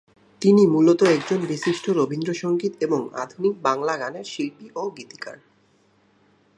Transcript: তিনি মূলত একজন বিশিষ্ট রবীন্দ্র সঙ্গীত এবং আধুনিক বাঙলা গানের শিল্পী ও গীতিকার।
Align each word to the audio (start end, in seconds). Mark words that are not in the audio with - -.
তিনি 0.41 0.63
মূলত 0.67 1.01
একজন 1.09 1.39
বিশিষ্ট 1.45 1.85
রবীন্দ্র 1.89 2.31
সঙ্গীত 2.33 2.73
এবং 2.81 3.01
আধুনিক 3.13 3.53
বাঙলা 3.61 3.95
গানের 3.97 4.25
শিল্পী 4.25 4.67
ও 4.75 4.83
গীতিকার। 4.97 5.37